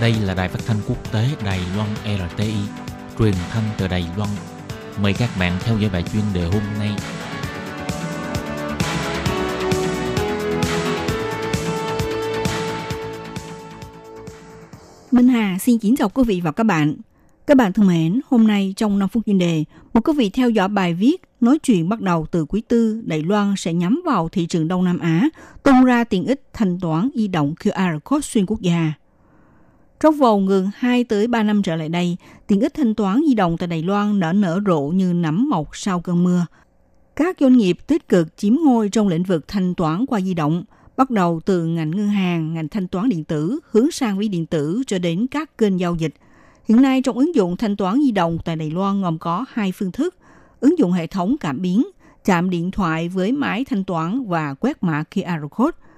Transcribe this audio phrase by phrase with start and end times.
[0.00, 2.54] Đây là đài phát thanh quốc tế Đài Loan RTI,
[3.18, 4.30] truyền thanh từ Đài Loan.
[5.02, 6.90] Mời các bạn theo dõi bài chuyên đề hôm nay.
[15.10, 16.96] Minh Hà xin kính chào quý vị và các bạn.
[17.46, 20.50] Các bạn thân mến, hôm nay trong 5 phút chuyên đề, một quý vị theo
[20.50, 24.28] dõi bài viết nói chuyện bắt đầu từ quý tư, Đài Loan sẽ nhắm vào
[24.28, 25.28] thị trường Đông Nam Á,
[25.62, 28.92] tung ra tiện ích thanh toán di động QR code xuyên quốc gia.
[30.00, 33.34] Trong vòng gần 2 tới 3 năm trở lại đây, tiện ích thanh toán di
[33.34, 36.46] động tại Đài Loan nở nở rộ như nấm mọc sau cơn mưa.
[37.16, 40.64] Các doanh nghiệp tích cực chiếm ngôi trong lĩnh vực thanh toán qua di động,
[40.96, 44.46] bắt đầu từ ngành ngân hàng, ngành thanh toán điện tử, hướng sang ví điện
[44.46, 46.14] tử cho đến các kênh giao dịch.
[46.68, 49.72] Hiện nay trong ứng dụng thanh toán di động tại Đài Loan gồm có hai
[49.72, 50.14] phương thức,
[50.60, 51.86] ứng dụng hệ thống cảm biến,
[52.24, 55.78] chạm điện thoại với máy thanh toán và quét mã QR code–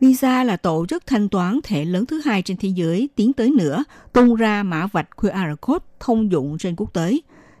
[0.00, 3.50] Visa là tổ chức thanh toán thẻ lớn thứ hai trên thế giới tiến tới
[3.50, 7.18] nữa, tung ra mã vạch QR code thông dụng trên quốc tế.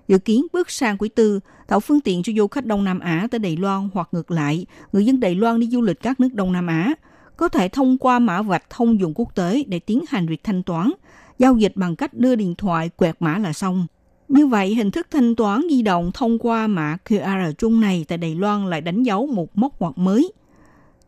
[0.08, 3.26] Dự kiến bước sang quý tư, tạo phương tiện cho du khách Đông Nam Á
[3.30, 6.34] tới Đài Loan hoặc ngược lại, người dân Đài Loan đi du lịch các nước
[6.34, 6.94] Đông Nam Á
[7.36, 10.62] có thể thông qua mã vạch thông dụng quốc tế để tiến hành việc thanh
[10.62, 10.90] toán,
[11.38, 13.86] giao dịch bằng cách đưa điện thoại quẹt mã là xong.
[14.28, 18.18] Như vậy, hình thức thanh toán di động thông qua mã QR chung này tại
[18.18, 20.32] Đài Loan lại đánh dấu một mốc ngoặt mới.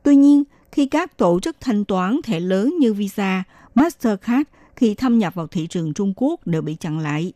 [0.03, 4.43] Tuy nhiên, khi các tổ chức thanh toán thẻ lớn như Visa, Mastercard
[4.77, 7.33] khi thâm nhập vào thị trường Trung Quốc đều bị chặn lại.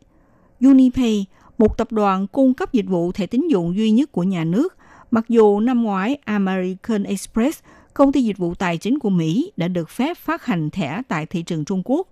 [0.61, 1.25] Unipay,
[1.57, 4.77] một tập đoàn cung cấp dịch vụ thẻ tín dụng duy nhất của nhà nước,
[5.11, 7.59] mặc dù năm ngoái American Express,
[7.93, 11.25] công ty dịch vụ tài chính của Mỹ đã được phép phát hành thẻ tại
[11.25, 12.07] thị trường Trung Quốc,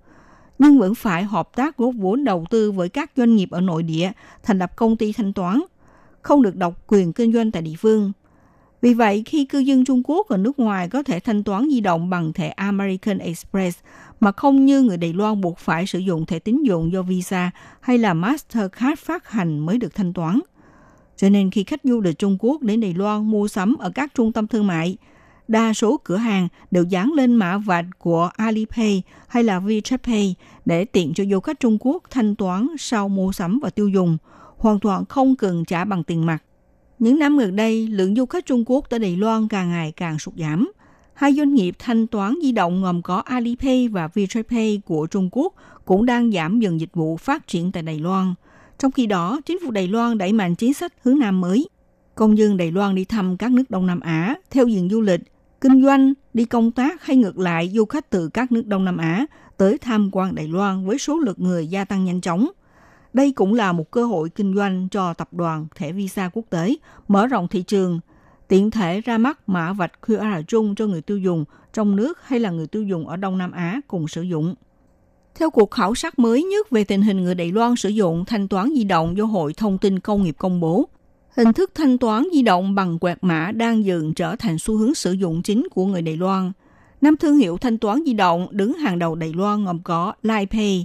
[0.59, 3.83] nhưng vẫn phải hợp tác góp vốn đầu tư với các doanh nghiệp ở nội
[3.83, 4.11] địa,
[4.43, 5.61] thành lập công ty thanh toán,
[6.21, 8.11] không được độc quyền kinh doanh tại địa phương.
[8.81, 11.79] Vì vậy, khi cư dân Trung Quốc ở nước ngoài có thể thanh toán di
[11.79, 13.79] động bằng thẻ American Express
[14.19, 17.51] mà không như người Đài Loan buộc phải sử dụng thẻ tín dụng do Visa
[17.81, 20.39] hay là Mastercard phát hành mới được thanh toán.
[21.17, 24.15] Cho nên khi khách du lịch Trung Quốc đến Đài Loan mua sắm ở các
[24.15, 24.97] trung tâm thương mại,
[25.47, 30.35] đa số cửa hàng đều dán lên mã vạch của Alipay hay là WeChat Pay
[30.65, 34.17] để tiện cho du khách Trung Quốc thanh toán sau mua sắm và tiêu dùng,
[34.57, 36.43] hoàn toàn không cần trả bằng tiền mặt.
[37.01, 40.19] Những năm gần đây, lượng du khách Trung Quốc tới Đài Loan càng ngày càng
[40.19, 40.71] sụt giảm.
[41.13, 45.53] Hai doanh nghiệp thanh toán di động gồm có Alipay và Vietpay của Trung Quốc
[45.85, 48.33] cũng đang giảm dần dịch vụ phát triển tại Đài Loan.
[48.79, 51.69] Trong khi đó, chính phủ Đài Loan đẩy mạnh chính sách hướng Nam mới.
[52.15, 55.21] Công dân Đài Loan đi thăm các nước Đông Nam Á, theo diện du lịch,
[55.61, 58.97] kinh doanh, đi công tác hay ngược lại du khách từ các nước Đông Nam
[58.97, 59.25] Á
[59.57, 62.51] tới tham quan Đài Loan với số lượng người gia tăng nhanh chóng–
[63.13, 66.75] đây cũng là một cơ hội kinh doanh cho tập đoàn thẻ visa quốc tế,
[67.07, 67.99] mở rộng thị trường,
[68.47, 72.39] tiện thể ra mắt mã vạch QR chung cho người tiêu dùng trong nước hay
[72.39, 74.55] là người tiêu dùng ở Đông Nam Á cùng sử dụng.
[75.35, 78.47] Theo cuộc khảo sát mới nhất về tình hình người Đài Loan sử dụng thanh
[78.47, 80.89] toán di động do Hội Thông tin Công nghiệp công bố,
[81.37, 84.95] hình thức thanh toán di động bằng quẹt mã đang dần trở thành xu hướng
[84.95, 86.51] sử dụng chính của người Đài Loan.
[87.01, 90.83] Năm thương hiệu thanh toán di động đứng hàng đầu Đài Loan gồm có LifePay,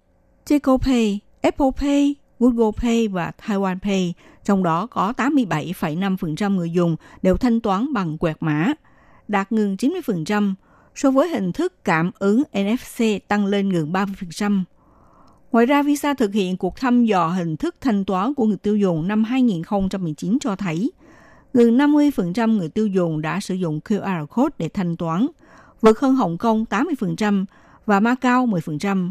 [0.83, 4.15] Pay, Apple Pay, Google Pay và Taiwan Pay,
[4.45, 8.73] trong đó có 87,5% người dùng đều thanh toán bằng quẹt mã,
[9.29, 10.55] đạt gần 90%,
[10.95, 14.63] so với hình thức cảm ứng NFC tăng lên gần 30%.
[15.53, 18.77] Ngoài ra, Visa thực hiện cuộc thăm dò hình thức thanh toán của người tiêu
[18.77, 20.91] dùng năm 2019 cho thấy
[21.53, 25.27] gần 50% người tiêu dùng đã sử dụng QR code để thanh toán,
[25.81, 27.45] vượt hơn Hồng Kông 80%
[27.87, 29.11] và Macau 10%.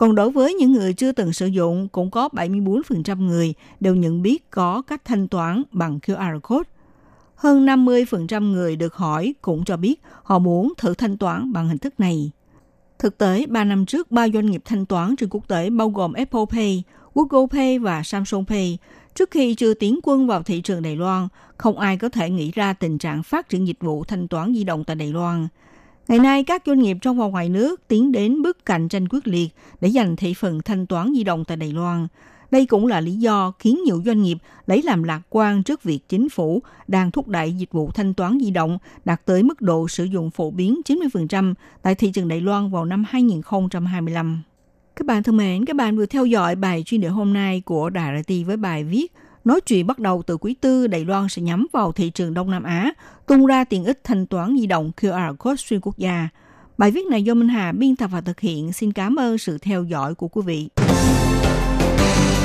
[0.00, 4.22] Còn đối với những người chưa từng sử dụng, cũng có 74% người đều nhận
[4.22, 6.70] biết có cách thanh toán bằng QR code.
[7.34, 11.78] Hơn 50% người được hỏi cũng cho biết họ muốn thử thanh toán bằng hình
[11.78, 12.30] thức này.
[12.98, 16.12] Thực tế, 3 năm trước, ba doanh nghiệp thanh toán trên quốc tế bao gồm
[16.12, 16.82] Apple Pay,
[17.14, 18.78] Google Pay và Samsung Pay
[19.14, 22.50] trước khi chưa tiến quân vào thị trường Đài Loan, không ai có thể nghĩ
[22.50, 25.48] ra tình trạng phát triển dịch vụ thanh toán di động tại Đài Loan–
[26.10, 29.28] Ngày nay, các doanh nghiệp trong và ngoài nước tiến đến bước cạnh tranh quyết
[29.28, 29.48] liệt
[29.80, 32.06] để giành thị phần thanh toán di động tại Đài Loan.
[32.50, 36.08] Đây cũng là lý do khiến nhiều doanh nghiệp lấy làm lạc quan trước việc
[36.08, 39.88] chính phủ đang thúc đẩy dịch vụ thanh toán di động đạt tới mức độ
[39.88, 44.42] sử dụng phổ biến 90% tại thị trường Đài Loan vào năm 2025.
[44.96, 47.90] Các bạn thân mến, các bạn vừa theo dõi bài chuyên đề hôm nay của
[47.90, 49.12] Đài RT với bài viết
[49.44, 52.50] Nói chuyện bắt đầu từ quý tư, Đài Loan sẽ nhắm vào thị trường Đông
[52.50, 52.92] Nam Á,
[53.26, 56.28] tung ra tiện ích thanh toán di động QR code xuyên quốc gia.
[56.78, 58.72] Bài viết này do Minh Hà biên tập và thực hiện.
[58.72, 60.68] Xin cảm ơn sự theo dõi của quý vị.